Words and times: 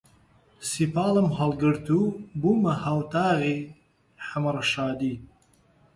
سیپاڵم 0.69 1.27
هەڵگرت 1.39 1.87
و 1.99 2.01
بوومە 2.41 2.73
هاووەتاغی 2.83 3.57
حەمە 4.27 4.51
ڕەشادی 4.55 5.15